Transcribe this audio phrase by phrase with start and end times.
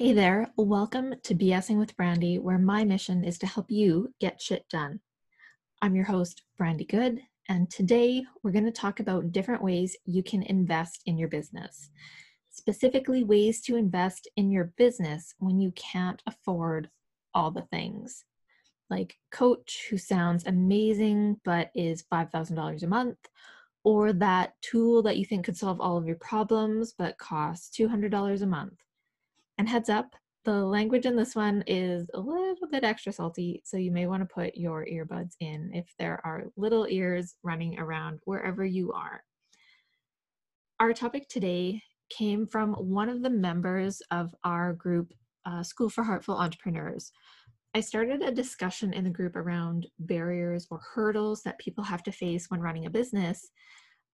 [0.00, 4.40] Hey there, welcome to BSing with Brandi, where my mission is to help you get
[4.40, 5.00] shit done.
[5.82, 7.20] I'm your host, Brandi Good,
[7.50, 11.90] and today we're going to talk about different ways you can invest in your business.
[12.48, 16.88] Specifically, ways to invest in your business when you can't afford
[17.34, 18.24] all the things.
[18.88, 23.18] Like coach who sounds amazing but is $5,000 a month,
[23.84, 28.40] or that tool that you think could solve all of your problems but costs $200
[28.40, 28.80] a month
[29.60, 30.16] and heads up,
[30.46, 34.22] the language in this one is a little bit extra salty, so you may want
[34.22, 39.22] to put your earbuds in if there are little ears running around wherever you are.
[40.80, 45.12] Our topic today came from one of the members of our group,
[45.44, 47.12] uh, School for Heartful Entrepreneurs.
[47.74, 52.12] I started a discussion in the group around barriers or hurdles that people have to
[52.12, 53.50] face when running a business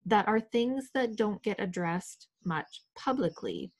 [0.06, 3.72] that are things that don't get addressed much publicly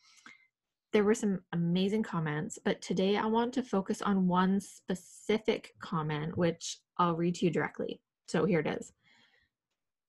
[0.95, 6.39] there were some amazing comments, but today I want to focus on one specific comment,
[6.39, 8.01] which I'll read to you directly.
[8.29, 8.93] So here it is.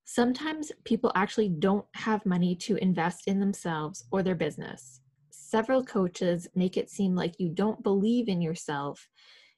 [0.04, 5.02] Sometimes people actually don't have money to invest in themselves or their business.
[5.32, 9.08] Several coaches make it seem like you don't believe in yourself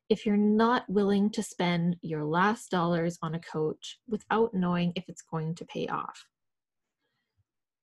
[0.07, 5.03] if you're not willing to spend your last dollars on a coach without knowing if
[5.09, 6.25] it's going to pay off.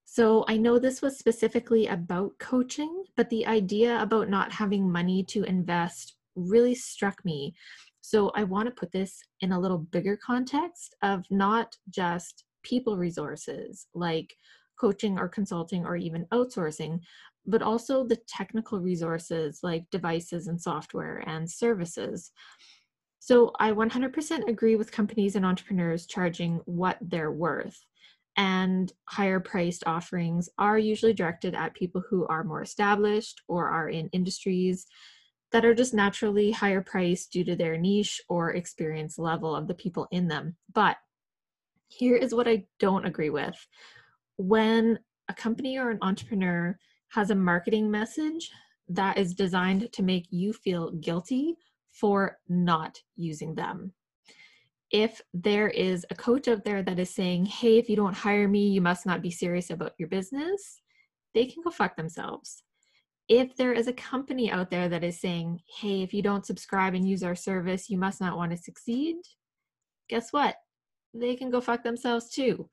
[0.04, 5.24] So I know this was specifically about coaching, but the idea about not having money
[5.24, 7.54] to invest really struck me.
[8.00, 12.96] So I want to put this in a little bigger context of not just people
[12.96, 14.36] resources like
[14.78, 17.00] coaching or consulting or even outsourcing,
[17.46, 22.30] but also the technical resources like devices and software and services.
[23.20, 27.84] So I 100% agree with companies and entrepreneurs charging what they're worth
[28.36, 33.88] and higher priced offerings are usually directed at people who are more established or are
[33.88, 34.86] in industries
[35.52, 39.74] that are just naturally higher priced due to their niche or experience level of the
[39.74, 40.56] people in them.
[40.72, 40.96] But
[41.88, 43.54] here is what I don't agree with.
[44.36, 44.98] When
[45.28, 46.76] a company or an entrepreneur
[47.10, 48.50] has a marketing message
[48.88, 51.54] that is designed to make you feel guilty
[51.92, 53.92] for not using them
[54.90, 58.48] if there is a coach out there that is saying, hey, if you don't hire
[58.48, 60.80] me, you must not be serious about your business,
[61.34, 62.62] they can go fuck themselves.
[63.28, 66.94] If there is a company out there that is saying, hey, if you don't subscribe
[66.94, 69.16] and use our service, you must not want to succeed,
[70.08, 70.56] guess what?
[71.14, 72.68] They can go fuck themselves too.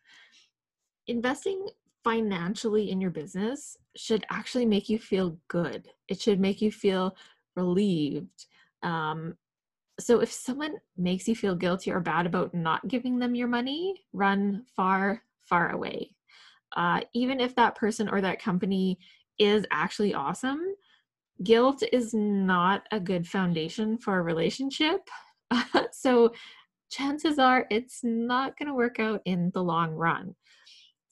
[1.08, 1.68] Investing
[2.04, 5.88] financially in your business should actually make you feel good.
[6.08, 7.16] It should make you feel
[7.56, 8.48] relieved.
[8.84, 9.36] Um,
[10.02, 14.04] so if someone makes you feel guilty or bad about not giving them your money,
[14.14, 16.16] run far, far away.
[16.76, 18.98] Uh, even if that person or that company
[19.38, 20.62] is actually awesome,
[21.44, 25.02] guilt is not a good foundation for a relationship.
[25.92, 26.32] so
[26.90, 30.36] chances are it's not going to work out in the long run.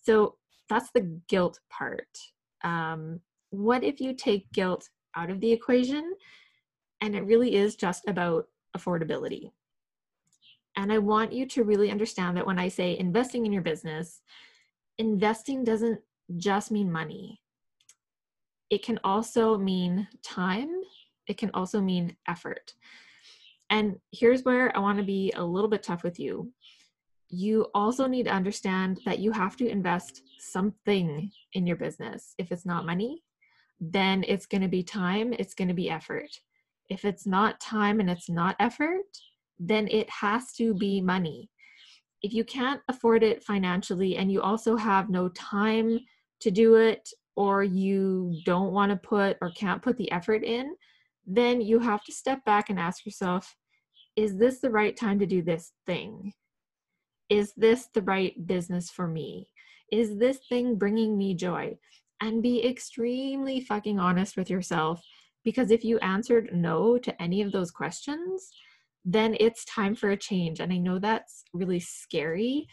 [0.02, 0.36] So
[0.70, 2.08] that's the guilt part.
[2.64, 6.14] Um, what if you take guilt out of the equation
[7.02, 8.46] and it really is just about
[8.78, 9.52] affordability.
[10.76, 14.22] And I want you to really understand that when I say investing in your business,
[14.98, 16.00] investing doesn't
[16.38, 17.42] just mean money.
[18.70, 20.70] It can also mean time,
[21.28, 22.74] it can also mean effort.
[23.70, 26.52] And here's where I want to be a little bit tough with you.
[27.30, 32.34] You also need to understand that you have to invest something in your business.
[32.38, 33.24] If it's not money,
[33.80, 36.30] then it's going to be time, it's going to be effort
[36.90, 39.06] if it's not time and it's not effort,
[39.60, 41.50] then it has to be money.
[42.22, 46.00] If you can't afford it financially and you also have no time
[46.42, 50.76] to do it, or you don't want to put or can't put the effort in,
[51.26, 53.56] then you have to step back and ask yourself
[54.18, 56.34] is this the right time to do this thing?
[57.30, 59.48] Is this the right business for me?
[59.90, 61.78] Is this thing bringing me joy?
[62.20, 65.02] And be extremely fucking honest with yourself
[65.50, 68.52] because if you answered no to any of those questions,
[69.04, 70.60] then it's time for a change.
[70.60, 72.68] And I know that's really scary.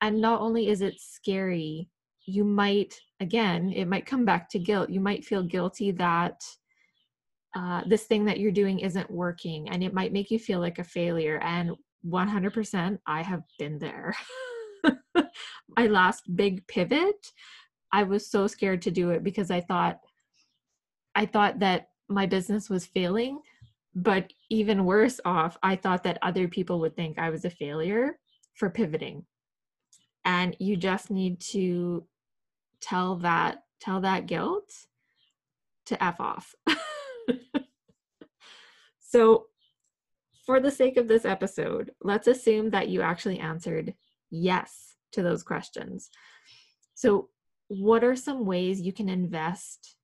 [0.00, 1.88] And not only is it scary,
[2.26, 4.90] you might, again, it might come back to guilt.
[4.90, 6.40] You might feel guilty that
[7.56, 10.78] uh, this thing that you're doing isn't working and it might make you feel like
[10.78, 11.40] a failure.
[11.42, 11.72] And
[12.06, 14.14] 100%, I have been there.
[15.76, 17.26] My last big pivot,
[17.92, 19.98] I was so scared to do it because I thought,
[21.16, 23.40] I thought that my business was failing
[23.94, 28.18] but even worse off i thought that other people would think i was a failure
[28.54, 29.24] for pivoting
[30.24, 32.04] and you just need to
[32.80, 34.70] tell that tell that guilt
[35.86, 36.54] to f off
[39.00, 39.46] so,
[40.46, 43.94] for the sake of this episode, let's assume that you actually answered
[44.30, 46.10] yes to those questions.
[46.94, 47.28] So,
[47.68, 49.96] what are some ways you can invest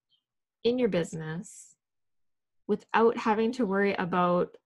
[0.64, 1.75] in your business
[2.69, 4.57] without having to worry about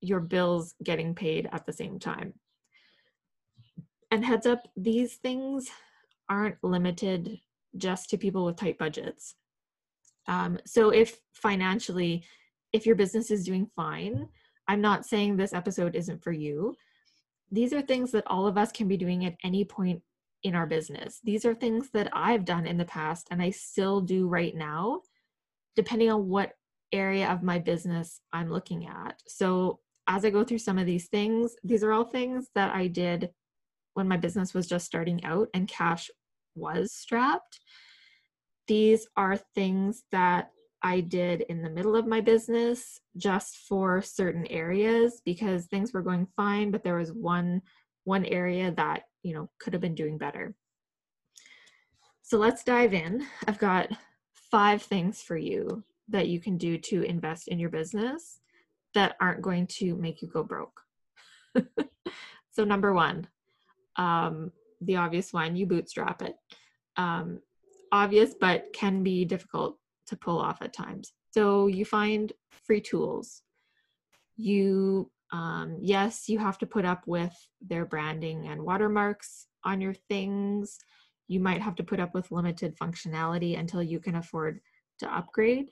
[0.00, 2.34] your bills getting paid at the same time?
[4.10, 5.68] And heads up, these things
[6.28, 7.40] aren't limited
[7.76, 9.34] just to people with tight budgets.
[10.26, 12.24] Um, so, if financially,
[12.72, 14.28] if your business is doing fine,
[14.66, 16.76] I'm not saying this episode isn't for you.
[17.50, 20.02] These are things that all of us can be doing at any point
[20.42, 21.20] in our business.
[21.24, 25.00] These are things that I've done in the past and I still do right now,
[25.74, 26.52] depending on what
[26.92, 29.20] area of my business I'm looking at.
[29.26, 32.86] So, as I go through some of these things, these are all things that I
[32.86, 33.30] did
[33.92, 36.10] when my business was just starting out and cash
[36.54, 37.60] was strapped.
[38.68, 40.50] These are things that
[40.82, 46.02] I did in the middle of my business just for certain areas because things were
[46.02, 47.62] going fine, but there was one
[48.04, 50.54] one area that, you know, could have been doing better.
[52.22, 53.26] So let's dive in.
[53.46, 53.90] I've got
[54.50, 58.40] five things for you that you can do to invest in your business
[58.94, 60.80] that aren't going to make you go broke.
[62.50, 63.26] so number 1,
[63.96, 66.36] um, the obvious one, you bootstrap it.
[66.96, 67.40] Um,
[67.92, 71.12] obvious, but can be difficult to pull off at times.
[71.30, 72.32] So you find
[72.64, 73.42] free tools.
[74.36, 79.94] You, um, yes, you have to put up with their branding and watermarks on your
[79.94, 80.78] things.
[81.26, 84.60] You might have to put up with limited functionality until you can afford
[85.00, 85.70] to upgrade.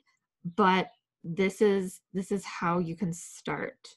[0.55, 0.89] But
[1.23, 3.87] this is this is how you can start.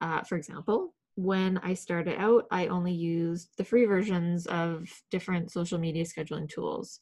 [0.00, 5.52] Uh, for example, when I started out, I only used the free versions of different
[5.52, 7.00] social media scheduling tools.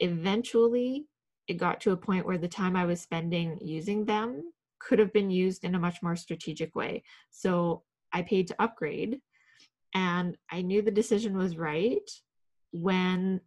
[0.00, 1.06] Eventually,
[1.46, 5.12] it got to a point where the time I was spending using them could have
[5.12, 7.02] been used in a much more strategic way.
[7.30, 9.20] So I paid to upgrade,
[9.94, 12.10] and I knew the decision was right
[12.72, 13.40] when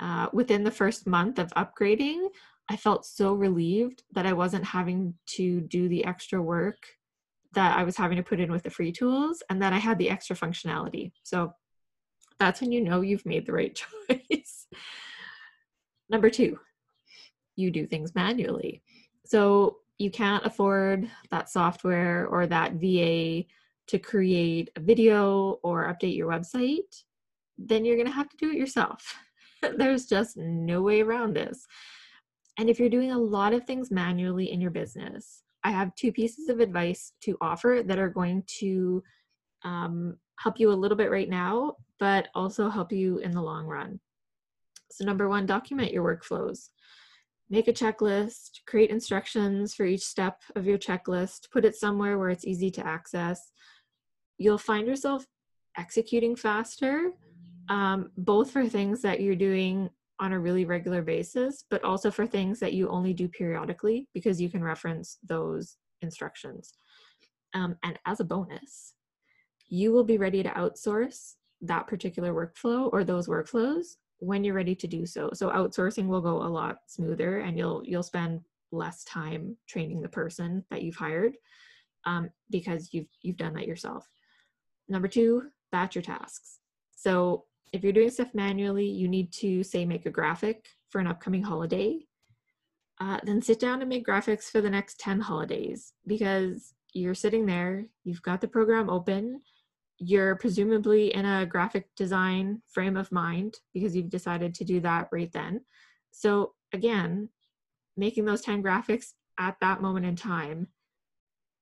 [0.00, 2.28] uh, within the first month of upgrading,
[2.68, 6.78] I felt so relieved that I wasn't having to do the extra work
[7.52, 9.98] that I was having to put in with the free tools and that I had
[9.98, 11.12] the extra functionality.
[11.22, 11.52] So
[12.38, 13.74] that's when you know you've made the right
[14.08, 14.66] choice.
[16.08, 16.58] Number two,
[17.56, 18.82] you do things manually.
[19.26, 23.44] So you can't afford that software or that VA
[23.88, 27.02] to create a video or update your website,
[27.58, 29.14] then you're going to have to do it yourself.
[29.76, 31.66] There's just no way around this.
[32.58, 36.12] And if you're doing a lot of things manually in your business, I have two
[36.12, 39.02] pieces of advice to offer that are going to
[39.64, 43.66] um, help you a little bit right now, but also help you in the long
[43.66, 44.00] run.
[44.90, 46.68] So, number one, document your workflows.
[47.48, 52.30] Make a checklist, create instructions for each step of your checklist, put it somewhere where
[52.30, 53.52] it's easy to access.
[54.38, 55.24] You'll find yourself
[55.76, 57.12] executing faster,
[57.68, 62.26] um, both for things that you're doing on a really regular basis, but also for
[62.26, 66.74] things that you only do periodically because you can reference those instructions.
[67.54, 68.94] Um, and as a bonus,
[69.68, 74.74] you will be ready to outsource that particular workflow or those workflows when you're ready
[74.74, 75.30] to do so.
[75.32, 80.08] So outsourcing will go a lot smoother and you'll you'll spend less time training the
[80.08, 81.36] person that you've hired
[82.04, 84.06] um, because you've you've done that yourself.
[84.88, 86.58] Number two, batch your tasks.
[86.94, 91.06] So if you're doing stuff manually, you need to say make a graphic for an
[91.06, 92.00] upcoming holiday.
[93.00, 97.46] Uh, then sit down and make graphics for the next 10 holidays because you're sitting
[97.46, 99.40] there, you've got the program open,
[99.98, 105.08] you're presumably in a graphic design frame of mind because you've decided to do that
[105.10, 105.60] right then.
[106.10, 107.28] So, again,
[107.96, 110.68] making those 10 graphics at that moment in time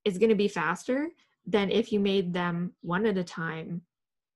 [0.05, 1.09] is going to be faster
[1.47, 3.83] than if you made them one at a time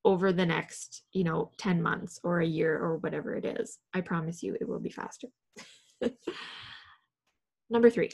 [0.05, 3.79] over the next, you know, 10 months or a year or whatever it is.
[3.95, 5.29] I promise you it will be faster.
[7.71, 8.11] Number three,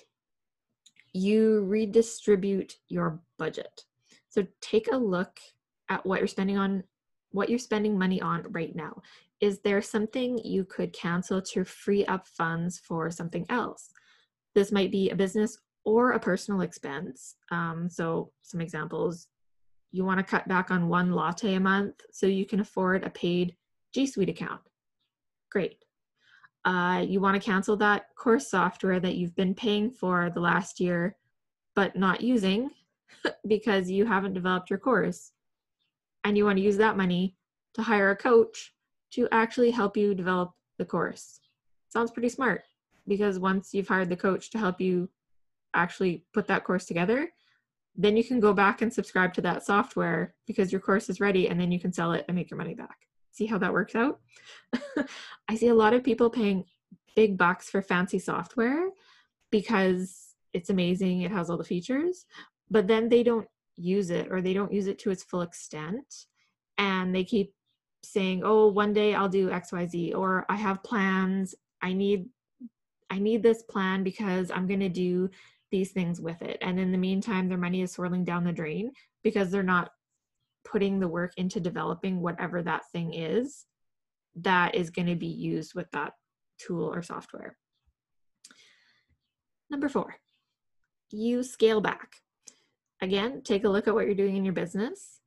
[1.13, 3.85] you redistribute your budget.
[4.29, 5.41] So take a look
[5.89, 6.85] at what you're spending on,
[7.33, 9.03] what you're spending money on right now.
[9.41, 13.91] Is there something you could cancel to free up funds for something else?
[14.55, 17.35] This might be a business or a personal expense.
[17.51, 19.29] Um, so, some examples
[19.93, 23.11] you want to cut back on one latte a month so you can afford a
[23.11, 23.57] paid
[23.93, 24.61] G Suite account.
[25.51, 25.85] Great.
[26.65, 30.79] Uh, you want to cancel that course software that you've been paying for the last
[30.79, 31.17] year
[31.75, 32.71] but not using
[33.47, 35.33] because you haven't developed your course.
[36.25, 37.37] And you want to use that money
[37.75, 38.75] to hire a coach
[39.13, 41.41] to actually help you develop the course.
[41.89, 42.63] Sounds pretty smart
[43.09, 45.09] because once you've hired the coach to help you
[45.75, 47.31] actually put that course together,
[48.03, 51.49] then you can go back and subscribe to that software because your course is ready
[51.49, 52.97] and then you can sell it and make your money back.
[53.31, 54.21] See how that works out?
[55.49, 56.65] I see a lot of people paying
[57.15, 58.89] big bucks for fancy software
[59.51, 62.25] because it's amazing, it has all the features,
[62.71, 66.27] but then they don't use it or they don't use it to its full extent
[66.79, 67.53] and they keep
[68.03, 71.55] saying, "Oh, one day I'll do XYZ or I have plans.
[71.83, 72.31] I need
[73.11, 75.31] I need this plan because I'm going to do
[75.71, 76.59] these things with it.
[76.61, 79.91] And in the meantime, their money is swirling down the drain because they're not
[80.65, 83.67] putting the work into developing whatever that thing is
[84.37, 86.13] that is going to be used with that
[86.59, 87.57] tool or software.
[89.71, 90.17] Number four,
[91.11, 92.17] you scale back.
[93.03, 95.21] Again, take a look at what you're doing in your business.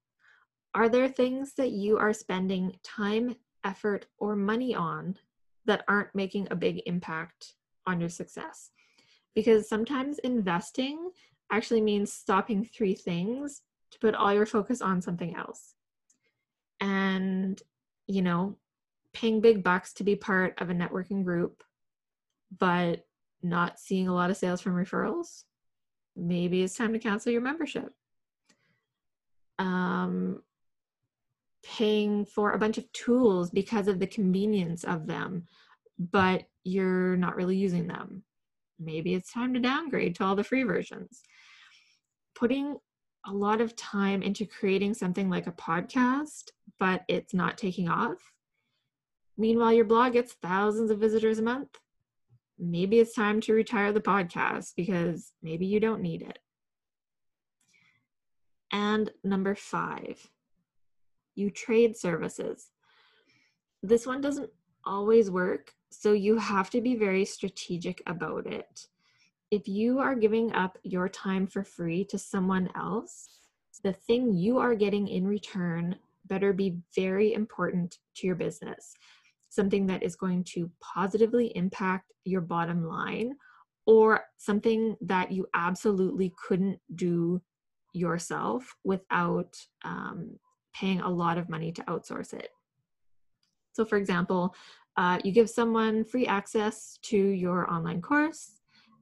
[0.76, 5.18] Are there things that you are spending time, effort, or money on
[5.66, 7.54] that aren't making a big impact
[7.86, 8.72] on your success?
[9.36, 11.12] Because sometimes investing
[11.52, 13.62] actually means stopping three things
[13.92, 15.76] to put all your focus on something else.
[16.80, 17.62] And,
[18.08, 18.58] you know,
[19.14, 21.64] paying big bucks to be part of a networking group,
[22.58, 23.06] but
[23.42, 25.44] not seeing a lot of sales from referrals,
[26.16, 27.94] maybe it's time to cancel your membership.
[29.60, 30.42] Um,
[31.64, 35.46] paying for a bunch of tools because of the convenience of them,
[35.98, 38.24] but you're not really using them
[38.84, 41.22] maybe it's time to downgrade to all the free versions.
[42.36, 42.78] Putting
[43.26, 46.50] a lot of time into creating something like a podcast,
[46.80, 48.34] but it's not taking off.
[49.38, 51.70] Meanwhile, your blog gets thousands of visitors a month.
[52.60, 56.40] Maybe it's time to retire the podcast because maybe you don't need it.
[58.72, 60.30] And number five,
[61.36, 62.70] you trade services.
[63.82, 64.50] This one doesn't
[64.86, 68.88] always work, so you have to be very strategic about it.
[69.52, 73.30] If you are giving up your time for free to someone else,
[73.84, 78.94] the thing you are getting in return better be very important to your business.
[79.50, 83.36] Something that is going to positively impact your bottom line,
[83.86, 87.42] or something that you absolutely couldn't do
[87.94, 90.40] yourself without um,
[90.74, 92.50] paying a lot of money to outsource it.
[93.74, 94.56] So, for example,
[94.98, 98.52] uh, you give someone free access to your online course,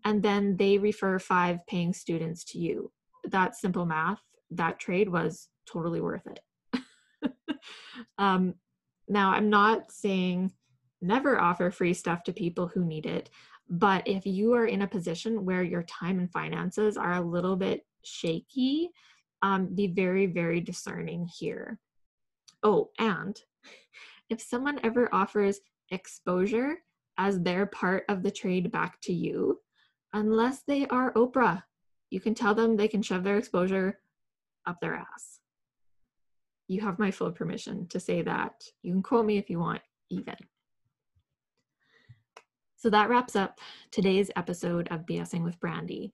[0.05, 2.91] and then they refer five paying students to you.
[3.25, 4.21] That simple math,
[4.51, 6.83] that trade was totally worth it.
[8.17, 8.55] um,
[9.07, 10.51] now, I'm not saying
[11.01, 13.29] never offer free stuff to people who need it,
[13.69, 17.55] but if you are in a position where your time and finances are a little
[17.55, 18.89] bit shaky,
[19.41, 21.79] um, be very, very discerning here.
[22.63, 23.39] Oh, and
[24.29, 25.59] if someone ever offers
[25.91, 26.77] exposure
[27.17, 29.59] as their part of the trade back to you
[30.13, 31.63] unless they are Oprah.
[32.09, 33.99] You can tell them they can shove their exposure
[34.65, 35.39] up their ass.
[36.67, 38.53] You have my full permission to say that.
[38.81, 40.35] You can quote me if you want, even.
[42.77, 43.59] So that wraps up
[43.91, 46.11] today's episode of BSing with Brandi.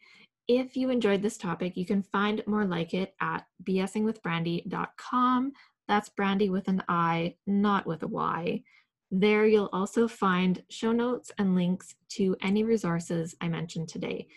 [0.47, 5.51] If you enjoyed this topic, you can find more like it at bsingwithbrandi.com.
[5.87, 8.63] That's Brandi with an I, not with a Y.
[9.09, 14.27] There you'll also find show notes and links to any resources I mentioned today.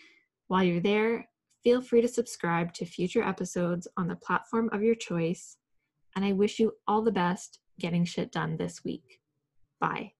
[0.47, 1.27] While you're there,
[1.63, 5.57] feel free to subscribe to future episodes on the platform of your choice,
[6.15, 9.19] and I wish you all the best getting shit done this week.
[9.79, 10.13] Bye.